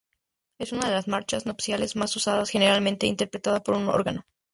[0.57, 4.25] Es una de las marchas nupciales más usadas, generalmente interpretada por un órgano.